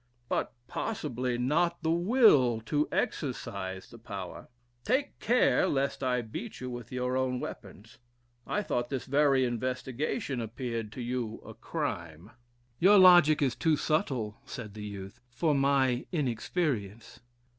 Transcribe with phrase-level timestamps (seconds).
[0.29, 4.47] "But, possibly, not the will to exercise the power.
[4.83, 7.99] Take care lest I beat you with your own weapons.
[8.47, 12.31] I thought this very investigation appeared to you a crime?"
[12.79, 17.19] "Your logic is too subtle," said the youth, "for my inexperience."